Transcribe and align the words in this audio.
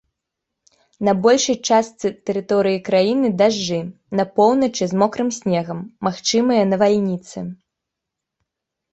На 1.07 1.11
большай 1.23 1.57
частцы 1.73 2.07
тэрыторыі 2.29 2.79
краіны 2.87 3.27
дажджы, 3.41 3.77
па 4.19 4.25
поўначы 4.39 4.83
з 4.93 5.01
мокрым 5.01 5.29
снегам, 5.39 5.79
магчымыя 6.07 6.63
навальніцы. 6.71 7.39